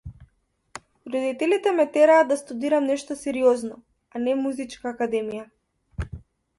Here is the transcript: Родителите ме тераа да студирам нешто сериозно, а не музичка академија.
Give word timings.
Родителите 1.15 1.73
ме 1.79 1.85
тераа 1.99 2.25
да 2.31 2.39
студирам 2.41 2.89
нешто 2.95 3.21
сериозно, 3.23 3.81
а 4.15 4.27
не 4.27 4.37
музичка 4.43 4.95
академија. 4.97 5.49